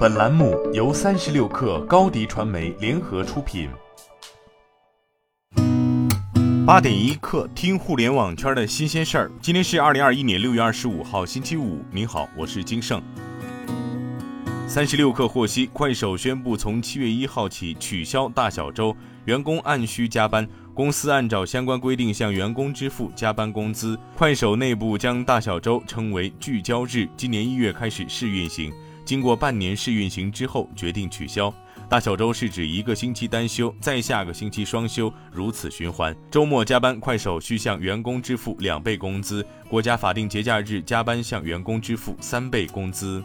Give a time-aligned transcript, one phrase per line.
[0.00, 3.68] 本栏目由三十六氪高低传媒联合出品。
[6.66, 9.30] 八点一刻，听互联网圈的新鲜事儿。
[9.42, 11.84] 今天是二零二一年六月二十五号，星期五。
[11.90, 13.02] 您好，我是金盛。
[14.66, 18.96] 三十六氪获悉，快手宣布从七月一号起取消大小周，
[19.26, 23.98] 员工按需加班，公司按照相关规定向员工支付加班工资。
[24.16, 28.72] 快手内部将大小周称为聚焦日，今年一月开始试运行。
[29.10, 31.52] 经过半年试运行之后，决定取消
[31.88, 36.16] 大小周，是指一个星期单休，再下个星期双休，如此循环。
[36.30, 43.20] 周末加班，快手需向员工支付两倍工资；国家法定节假日加班，向员工支付三倍工资。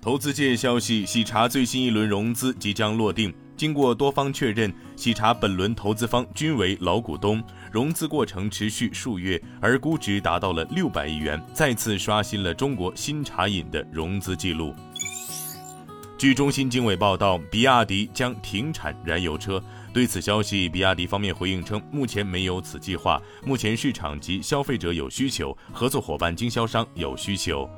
[0.00, 3.34] 投资界消息，喜茶最新一轮融资即将落定。
[3.56, 14.74] 经过多方确认，喜茶本轮投资方均为老股东，融资过程持续数月，而估值达到了六百亿元，再次刷新了中国新茶饮的融资记录。
[16.18, 19.62] 据中新经纬报道，比亚迪将停产燃油车。
[19.92, 27.68] 对此消息，比亚迪方面回应称，目前没有此计划，目前市场及消费者有需求，合作伙伴经销商有需求。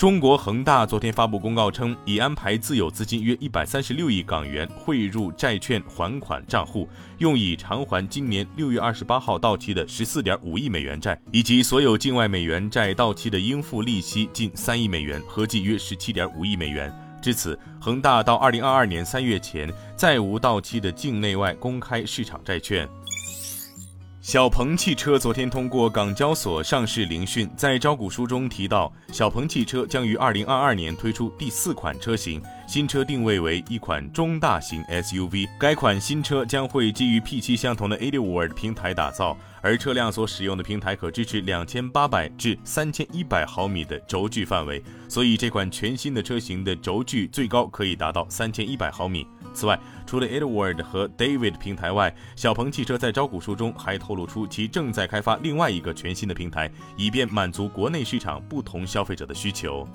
[0.00, 16.90] 中国恒大昨天发布公告称，已安排自有资金约一百三十六亿港元汇入债券还款账户，用以偿还今年六月二十八号到期的十四点五亿美元债，以及所有境外美元债到期的应付利息近三亿美元，合计约十七点五亿美元。
[17.20, 22.88] 至此，恒大到二零二二年三月前再无到期的境内外公开市场债券。
[24.30, 35.48] 小鹏汽车昨天通过港交所上市聆讯，在招股书中提到，小鹏汽车将于二零二二年推出第四款车型，新车定位为一款中大型 SUV。
[35.58, 49.26] 该款新车将会基于 P7 相同的 ADWORD 平台打造，而车辆所使用的平台可支持两千八百至三千一百毫米的轴距范围，所以这款全新的车型的轴距最高可以达到三千一百毫米。
[49.52, 59.86] 此外，除了 Edward 和 David 平台外，小鹏汽车在招股书中还透露出其正在开发另外一个全新的平台，以便满足国内市场不同消费者的需求。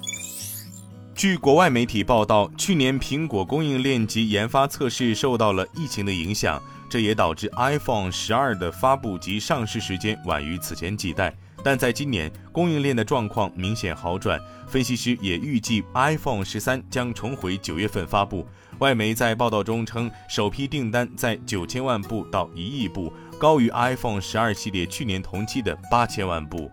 [1.13, 11.33] 据国外媒体报道，去年苹果供应链及研发测试受到了疫情的影响，这也导致 iPhone 十二的发布及上市时间晚于此前几代。
[11.65, 18.47] 但在今年，供应链的状况明显好转，分析师也预计 iPhone 十三将重回九月份发布。
[18.77, 26.69] 外媒在报道中称，首批订单在九千万部到一亿部，高于 iPhone 十二系列去年同期的八千万部。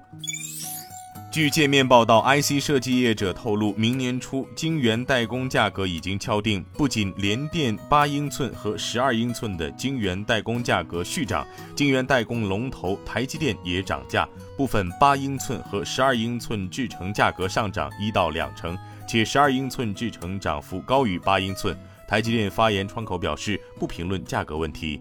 [1.33, 14.29] 据界面报道，IC 设计业者透露，明年初晶圆代工价格已经敲定，不仅联电八英寸和十二英寸的晶圆代工价格续涨，晶圆代工龙头台积电也涨价，
[14.59, 18.77] 部分八英寸和十二英寸制程价格上涨一到两成，
[19.09, 21.75] 且十二英寸制程涨幅高于八英寸。
[22.07, 25.01] 台积电发言窗口表示，不评论价格问题。